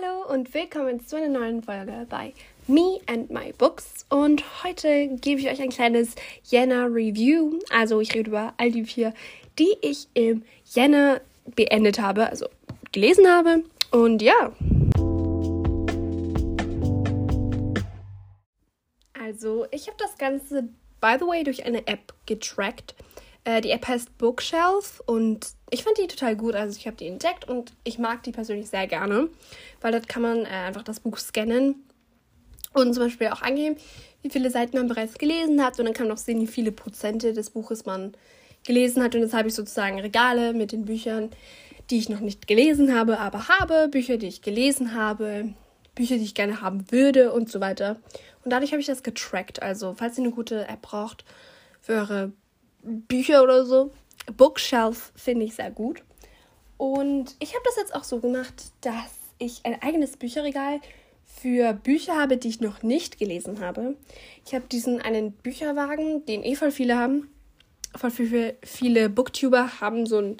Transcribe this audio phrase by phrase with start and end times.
[0.00, 2.32] Hallo und willkommen zu einer neuen Folge bei
[2.66, 4.06] Me and My Books.
[4.08, 7.58] Und heute gebe ich euch ein kleines Jänner Review.
[7.70, 9.12] Also ich rede über all die Bücher,
[9.58, 11.20] die ich im Jänner
[11.56, 12.46] beendet habe, also
[12.92, 13.64] gelesen habe.
[13.90, 14.52] Und ja.
[19.18, 20.68] Also ich habe das Ganze,
[21.00, 22.94] by the way, durch eine App getrackt.
[23.44, 26.54] Äh, die App heißt Bookshelf und ich fand die total gut.
[26.54, 29.28] Also ich habe die entdeckt und ich mag die persönlich sehr gerne,
[29.80, 31.76] weil dort kann man äh, einfach das Buch scannen
[32.72, 33.76] und zum Beispiel auch angeben,
[34.22, 36.72] wie viele Seiten man bereits gelesen hat und dann kann man auch sehen, wie viele
[36.72, 38.12] Prozente des Buches man
[38.64, 39.14] gelesen hat.
[39.14, 41.30] Und jetzt habe ich sozusagen Regale mit den Büchern,
[41.90, 45.54] die ich noch nicht gelesen habe, aber habe, Bücher, die ich gelesen habe,
[45.94, 47.96] Bücher, die ich gerne haben würde und so weiter.
[48.44, 49.62] Und dadurch habe ich das getrackt.
[49.62, 51.24] Also, falls ihr eine gute App braucht
[51.80, 52.32] für eure
[52.82, 53.90] Bücher oder so.
[54.32, 56.02] Bookshelf finde ich sehr gut.
[56.76, 60.80] Und ich habe das jetzt auch so gemacht, dass ich ein eigenes Bücherregal
[61.26, 63.96] für Bücher habe, die ich noch nicht gelesen habe.
[64.46, 67.28] Ich habe diesen einen Bücherwagen, den eh voll viele haben.
[67.96, 70.36] Voll viele, viele Booktuber haben so einen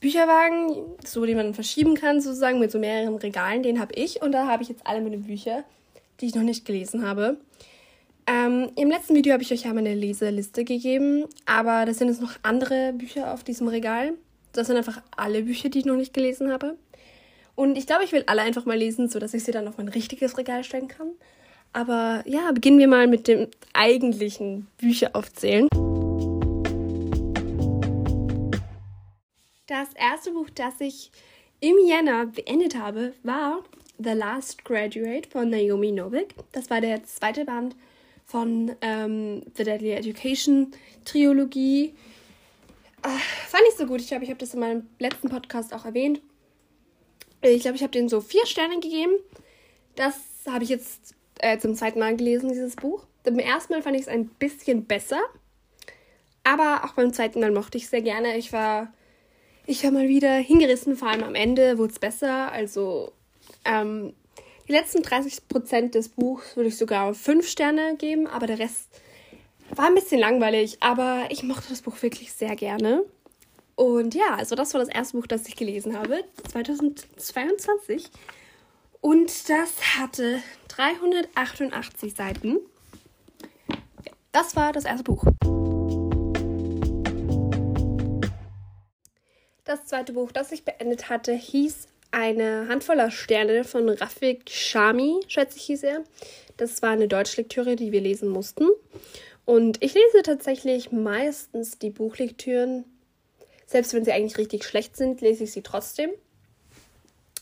[0.00, 3.62] Bücherwagen, so den man verschieben kann, sozusagen, mit so mehreren Regalen.
[3.62, 5.64] Den habe ich und da habe ich jetzt alle meine Bücher,
[6.20, 7.38] die ich noch nicht gelesen habe.
[8.30, 12.20] Ähm, Im letzten Video habe ich euch ja meine Leseliste gegeben, aber das sind jetzt
[12.20, 14.12] noch andere Bücher auf diesem Regal.
[14.52, 16.76] Das sind einfach alle Bücher, die ich noch nicht gelesen habe.
[17.54, 19.88] Und ich glaube, ich will alle einfach mal lesen, sodass ich sie dann auf mein
[19.88, 21.12] richtiges Regal stellen kann.
[21.72, 25.68] Aber ja, beginnen wir mal mit dem eigentlichen Bücheraufzählen.
[29.66, 31.10] Das erste Buch, das ich
[31.60, 33.64] im Jänner beendet habe, war
[33.96, 36.34] The Last Graduate von Naomi Novik.
[36.52, 37.74] Das war der zweite Band
[38.28, 40.72] von ähm, The Deadly Education
[41.06, 41.94] Trilogie.
[43.02, 43.08] Äh,
[43.48, 44.02] fand ich so gut.
[44.02, 46.20] Ich glaube, ich habe das in meinem letzten Podcast auch erwähnt.
[47.40, 49.12] Ich glaube, ich habe den so vier Sterne gegeben.
[49.96, 50.14] Das
[50.46, 53.06] habe ich jetzt äh, zum zweiten Mal gelesen, dieses Buch.
[53.24, 55.20] Beim ersten Mal fand ich es ein bisschen besser.
[56.44, 58.36] Aber auch beim zweiten Mal mochte ich es sehr gerne.
[58.36, 58.92] Ich war,
[59.66, 62.52] ich war mal wieder hingerissen, vor allem am Ende wurde es besser.
[62.52, 63.12] Also
[63.64, 64.12] ähm,
[64.68, 68.88] die letzten 30 Prozent des Buchs würde ich sogar fünf Sterne geben, aber der Rest
[69.70, 70.76] war ein bisschen langweilig.
[70.80, 73.02] Aber ich mochte das Buch wirklich sehr gerne.
[73.76, 78.10] Und ja, also das war das erste Buch, das ich gelesen habe, 2022.
[79.00, 82.58] Und das hatte 388 Seiten.
[84.32, 85.24] Das war das erste Buch.
[89.64, 95.58] Das zweite Buch, das ich beendet hatte, hieß eine Handvoller Sterne von Rafik Shami, schätze
[95.58, 96.04] ich hieß er.
[96.56, 98.68] Das war eine Deutschlektüre, die wir lesen mussten.
[99.44, 102.84] Und ich lese tatsächlich meistens die Buchlektüren,
[103.66, 106.10] selbst wenn sie eigentlich richtig schlecht sind, lese ich sie trotzdem.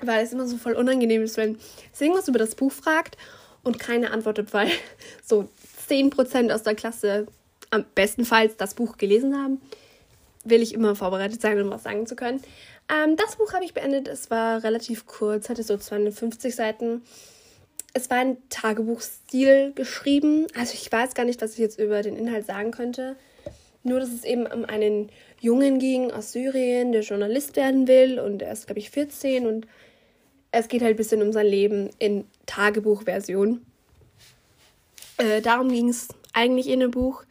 [0.00, 1.58] Weil es immer so voll unangenehm ist, wenn
[1.92, 3.18] sie irgendwas über das Buch fragt
[3.62, 4.70] und keine antwortet, weil
[5.24, 5.48] so
[5.88, 7.26] 10% aus der Klasse
[7.70, 9.60] am bestenfalls das Buch gelesen haben,
[10.44, 12.42] will ich immer vorbereitet sein, um was sagen zu können.
[12.90, 14.08] Ähm, das Buch habe ich beendet.
[14.08, 17.02] Es war relativ kurz, hatte so 250 Seiten.
[17.92, 20.46] Es war in Tagebuchstil geschrieben.
[20.56, 23.16] Also ich weiß gar nicht, was ich jetzt über den Inhalt sagen könnte.
[23.82, 28.18] Nur, dass es eben um einen Jungen ging aus Syrien, der Journalist werden will.
[28.18, 29.46] Und er ist, glaube ich, 14.
[29.46, 29.66] Und
[30.52, 33.64] es geht halt ein bisschen um sein Leben in Tagebuchversion.
[35.16, 37.24] Äh, darum ging es eigentlich in dem Buch.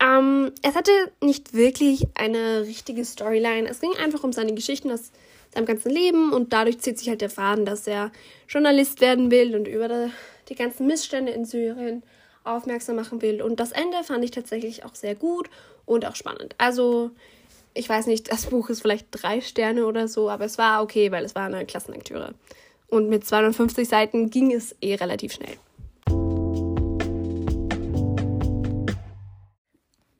[0.00, 0.90] Ähm, es hatte
[1.20, 3.68] nicht wirklich eine richtige Storyline.
[3.68, 5.12] Es ging einfach um seine Geschichten aus
[5.54, 8.10] seinem ganzen Leben und dadurch zieht sich halt der Faden, dass er
[8.48, 10.10] Journalist werden will und über
[10.48, 12.02] die ganzen Missstände in Syrien
[12.42, 13.40] aufmerksam machen will.
[13.40, 15.48] Und das Ende fand ich tatsächlich auch sehr gut
[15.86, 16.54] und auch spannend.
[16.58, 17.10] Also,
[17.72, 21.10] ich weiß nicht, das Buch ist vielleicht drei Sterne oder so, aber es war okay,
[21.10, 22.34] weil es war eine Klassenlektüre.
[22.88, 25.56] Und mit 250 Seiten ging es eh relativ schnell.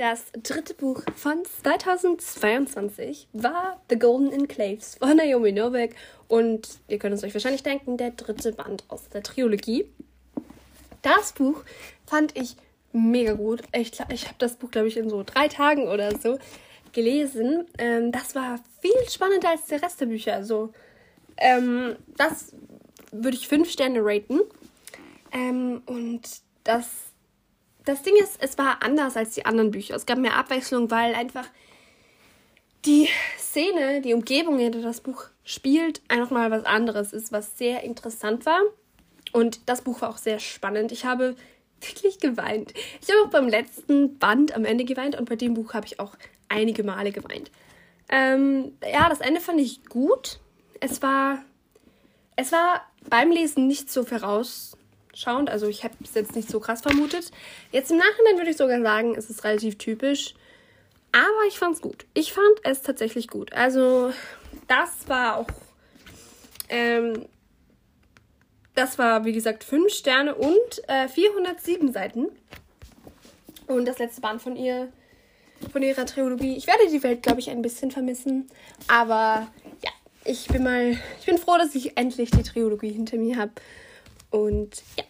[0.00, 5.94] Das dritte Buch von 2022 war The Golden Enclaves von Naomi Novik
[6.26, 9.84] und ihr könnt es euch wahrscheinlich denken, der dritte Band aus der Trilogie.
[11.02, 11.64] Das Buch
[12.06, 12.56] fand ich
[12.94, 13.60] mega gut.
[13.74, 16.38] Ich, ich habe das Buch, glaube ich, in so drei Tagen oder so
[16.94, 17.66] gelesen.
[17.76, 20.32] Ähm, das war viel spannender als der Rest der Bücher.
[20.32, 20.72] Also,
[21.36, 22.54] ähm, das
[23.12, 24.40] würde ich fünf Sterne raten.
[25.30, 26.22] Ähm, und
[26.64, 27.09] das
[27.90, 29.94] das Ding ist, es war anders als die anderen Bücher.
[29.94, 31.46] Es gab mehr Abwechslung, weil einfach
[32.84, 33.08] die
[33.38, 37.82] Szene, die Umgebung, in der das Buch spielt, einfach mal was anderes ist, was sehr
[37.82, 38.60] interessant war.
[39.32, 40.92] Und das Buch war auch sehr spannend.
[40.92, 41.36] Ich habe
[41.80, 42.72] wirklich geweint.
[43.00, 46.00] Ich habe auch beim letzten Band am Ende geweint und bei dem Buch habe ich
[46.00, 46.16] auch
[46.48, 47.50] einige Male geweint.
[48.08, 50.40] Ähm, ja, das Ende fand ich gut.
[50.80, 51.44] Es war
[52.40, 54.04] es war beim Lesen nicht so
[55.20, 57.30] vorausschauend, also ich habe es jetzt nicht so krass vermutet.
[57.72, 60.34] Jetzt im Nachhinein würde ich sogar sagen, es ist relativ typisch.
[61.12, 62.06] Aber ich fand es gut.
[62.14, 63.52] Ich fand es tatsächlich gut.
[63.52, 64.12] Also,
[64.68, 65.48] das war auch.
[66.68, 67.26] Ähm,
[68.74, 72.28] das war, wie gesagt, 5 Sterne und äh, 407 Seiten.
[73.66, 74.88] Und das letzte Band von ihr,
[75.72, 76.56] von ihrer Trilogie.
[76.56, 78.48] Ich werde die Welt, glaube ich, ein bisschen vermissen.
[78.86, 79.48] Aber
[79.84, 79.90] ja,
[80.24, 83.52] ich bin mal, ich bin froh, dass ich endlich die Trilogie hinter mir habe.
[84.30, 85.04] Und ja.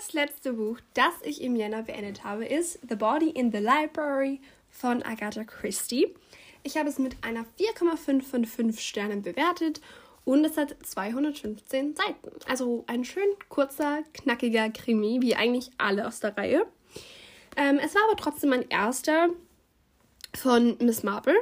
[0.00, 4.40] Das letzte Buch, das ich im Jänner beendet habe, ist The Body in the Library
[4.70, 6.14] von Agatha Christie.
[6.62, 9.82] Ich habe es mit einer 4,5 von 5 Sternen bewertet
[10.24, 12.30] und es hat 215 Seiten.
[12.48, 16.64] Also ein schön kurzer, knackiger Krimi, wie eigentlich alle aus der Reihe.
[17.58, 19.28] Ähm, es war aber trotzdem mein erster
[20.34, 21.36] von Miss Marple.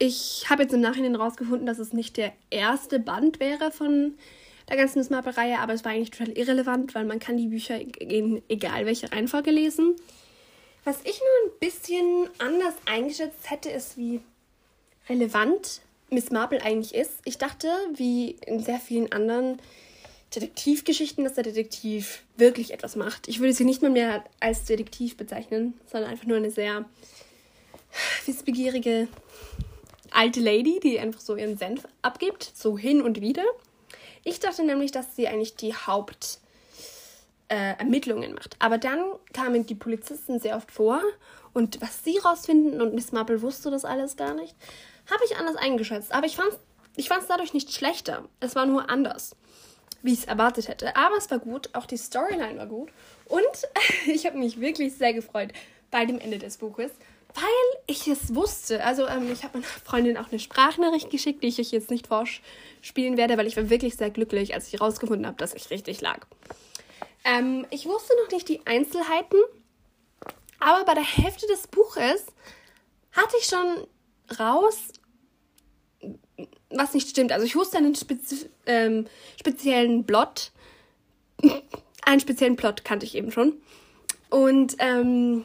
[0.00, 4.18] Ich habe jetzt im Nachhinein rausgefunden, dass es nicht der erste Band wäre von
[4.68, 7.80] der ganzen Miss Marple-Reihe, aber es war eigentlich total irrelevant, weil man kann die Bücher
[8.00, 9.96] in egal welche Reihenfolge lesen.
[10.84, 14.20] Was ich nur ein bisschen anders eingeschätzt hätte, ist, wie
[15.08, 15.80] relevant
[16.10, 17.12] Miss Marple eigentlich ist.
[17.24, 19.58] Ich dachte, wie in sehr vielen anderen
[20.34, 23.28] Detektivgeschichten, dass der Detektiv wirklich etwas macht.
[23.28, 26.84] Ich würde sie nicht mehr, mehr als Detektiv bezeichnen, sondern einfach nur eine sehr
[28.26, 29.08] wissbegierige
[30.10, 33.44] alte Lady, die einfach so ihren Senf abgibt, so hin und wieder.
[34.26, 36.40] Ich dachte nämlich, dass sie eigentlich die Haupt
[37.48, 38.56] äh, macht.
[38.58, 39.00] Aber dann
[39.32, 41.00] kamen die Polizisten sehr oft vor
[41.52, 44.56] und was sie rausfinden und Miss Marple wusste das alles gar nicht,
[45.08, 46.12] habe ich anders eingeschätzt.
[46.12, 46.58] Aber ich fand es
[46.96, 48.24] ich fand's dadurch nicht schlechter.
[48.40, 49.36] Es war nur anders,
[50.02, 50.96] wie ich es erwartet hätte.
[50.96, 52.90] Aber es war gut, auch die Storyline war gut
[53.26, 53.68] und
[54.12, 55.52] ich habe mich wirklich sehr gefreut
[55.92, 56.90] bei dem Ende des Buches,
[57.36, 58.82] weil ich es wusste.
[58.82, 62.06] Also ähm, ich habe meiner Freundin auch eine Sprachnachricht geschickt, die ich euch jetzt nicht
[62.06, 66.00] vorspielen werde, weil ich war wirklich sehr glücklich, als ich herausgefunden habe, dass ich richtig
[66.00, 66.26] lag.
[67.24, 69.38] Ähm, ich wusste noch nicht die Einzelheiten,
[70.60, 72.24] aber bei der Hälfte des Buches
[73.12, 73.86] hatte ich schon
[74.38, 74.92] raus,
[76.70, 77.32] was nicht stimmt.
[77.32, 79.06] Also ich wusste einen spezi ähm,
[79.38, 80.52] speziellen Plot.
[82.02, 83.60] einen speziellen Plot kannte ich eben schon.
[84.30, 85.44] Und ähm,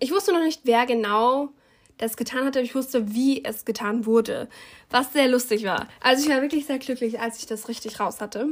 [0.00, 1.50] ich wusste noch nicht, wer genau
[1.98, 2.60] das getan hatte.
[2.60, 4.48] Ich wusste, wie es getan wurde.
[4.90, 5.88] Was sehr lustig war.
[6.00, 8.48] Also ich war wirklich sehr glücklich, als ich das richtig raus hatte.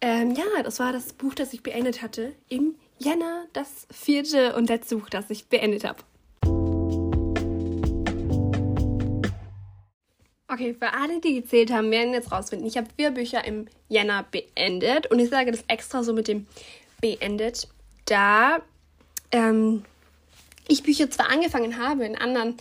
[0.00, 2.32] Ähm, ja, das war das Buch, das ich beendet hatte.
[2.48, 5.98] Im Jänner das vierte und letzte Buch, das ich beendet habe.
[10.48, 12.66] Okay, für alle, die gezählt haben, werden jetzt rausfinden.
[12.66, 16.46] Ich habe vier Bücher im Jänner beendet und ich sage das extra so mit dem
[17.00, 17.68] beendet,
[18.06, 18.60] da
[19.30, 19.84] ähm,
[20.70, 22.56] ich Bücher zwar angefangen habe in anderen,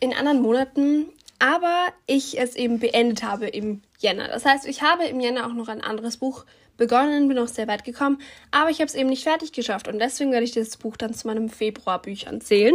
[0.00, 1.06] in anderen Monaten,
[1.38, 4.28] aber ich es eben beendet habe im Jänner.
[4.28, 6.44] Das heißt, ich habe im Jänner auch noch ein anderes Buch
[6.76, 8.20] begonnen, bin auch sehr weit gekommen,
[8.50, 11.14] aber ich habe es eben nicht fertig geschafft und deswegen werde ich dieses Buch dann
[11.14, 12.74] zu meinem Februarbüchern zählen.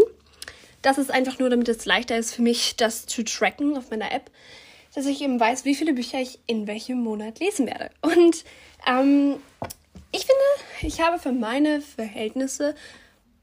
[0.81, 4.13] Das ist einfach nur, damit es leichter ist für mich, das zu tracken auf meiner
[4.13, 4.31] App,
[4.95, 7.89] dass ich eben weiß, wie viele Bücher ich in welchem Monat lesen werde.
[8.01, 8.45] Und
[8.87, 9.35] ähm,
[10.11, 12.75] ich finde, ich habe für meine Verhältnisse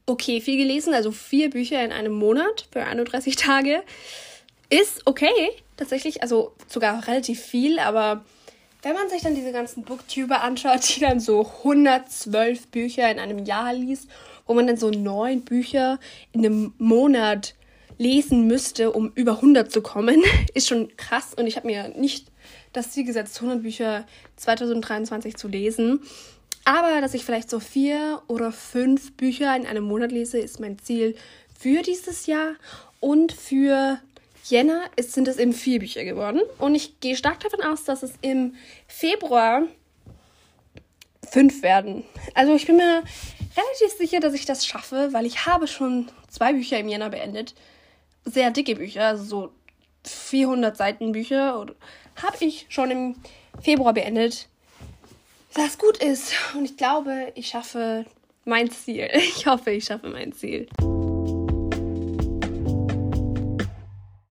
[0.07, 3.83] okay viel gelesen, also vier Bücher in einem Monat für 31 Tage.
[4.69, 8.25] Ist okay, tatsächlich, also sogar relativ viel, aber
[8.81, 13.45] wenn man sich dann diese ganzen Booktuber anschaut, die dann so 112 Bücher in einem
[13.45, 14.07] Jahr liest,
[14.45, 15.99] wo man dann so neun Bücher
[16.31, 17.55] in einem Monat
[17.97, 20.23] lesen müsste, um über 100 zu kommen,
[20.53, 21.33] ist schon krass.
[21.33, 22.27] Und ich habe mir nicht
[22.73, 24.05] das Ziel gesetzt, 100 Bücher
[24.37, 26.01] 2023 zu lesen.
[26.67, 30.77] Aber dass ich vielleicht so vier oder fünf Bücher in einem Monat lese, ist mein
[30.77, 31.15] Ziel
[31.57, 32.55] für dieses Jahr
[32.99, 34.01] und für
[34.43, 36.41] Jänner ist, sind es eben vier Bücher geworden.
[36.57, 38.55] Und ich gehe stark davon aus, dass es im
[38.85, 39.63] Februar
[41.31, 42.03] fünf werden.
[42.33, 43.01] Also ich bin mir
[43.55, 47.55] relativ sicher, dass ich das schaffe, weil ich habe schon zwei Bücher im Jänner beendet.
[48.25, 49.51] Sehr dicke Bücher, also so
[50.03, 51.65] 400 Seiten Bücher
[52.21, 53.15] habe ich schon im
[53.61, 54.49] Februar beendet.
[55.53, 56.33] Was gut ist.
[56.55, 58.05] Und ich glaube, ich schaffe
[58.45, 59.09] mein Ziel.
[59.13, 60.67] Ich hoffe, ich schaffe mein Ziel.